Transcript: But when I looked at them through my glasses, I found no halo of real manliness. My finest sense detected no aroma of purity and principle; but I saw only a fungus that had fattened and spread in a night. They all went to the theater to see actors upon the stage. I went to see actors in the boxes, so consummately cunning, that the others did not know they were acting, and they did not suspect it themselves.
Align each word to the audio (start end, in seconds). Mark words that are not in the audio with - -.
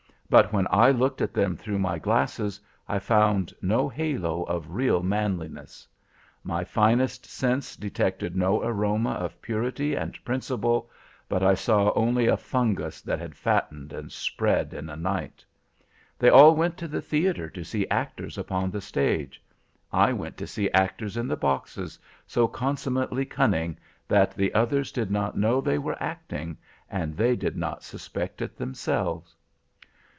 But 0.31 0.53
when 0.53 0.65
I 0.71 0.91
looked 0.91 1.19
at 1.21 1.33
them 1.33 1.57
through 1.57 1.79
my 1.79 1.99
glasses, 1.99 2.57
I 2.87 2.99
found 2.99 3.53
no 3.61 3.89
halo 3.89 4.43
of 4.43 4.71
real 4.71 5.03
manliness. 5.03 5.85
My 6.41 6.63
finest 6.63 7.25
sense 7.25 7.75
detected 7.75 8.33
no 8.33 8.61
aroma 8.61 9.11
of 9.15 9.41
purity 9.41 9.93
and 9.93 10.17
principle; 10.23 10.89
but 11.27 11.43
I 11.43 11.53
saw 11.53 11.91
only 11.97 12.27
a 12.27 12.37
fungus 12.37 13.01
that 13.01 13.19
had 13.19 13.35
fattened 13.35 13.91
and 13.91 14.09
spread 14.09 14.73
in 14.73 14.87
a 14.89 14.95
night. 14.95 15.43
They 16.17 16.29
all 16.29 16.55
went 16.55 16.77
to 16.77 16.87
the 16.87 17.01
theater 17.01 17.49
to 17.49 17.65
see 17.65 17.85
actors 17.89 18.37
upon 18.37 18.71
the 18.71 18.79
stage. 18.79 19.43
I 19.91 20.13
went 20.13 20.37
to 20.37 20.47
see 20.47 20.71
actors 20.71 21.17
in 21.17 21.27
the 21.27 21.35
boxes, 21.35 21.99
so 22.25 22.47
consummately 22.47 23.25
cunning, 23.25 23.75
that 24.07 24.33
the 24.33 24.53
others 24.53 24.93
did 24.93 25.11
not 25.11 25.37
know 25.37 25.59
they 25.59 25.77
were 25.77 26.01
acting, 26.01 26.55
and 26.89 27.17
they 27.17 27.35
did 27.35 27.57
not 27.57 27.83
suspect 27.83 28.41
it 28.41 28.55
themselves. 28.55 29.35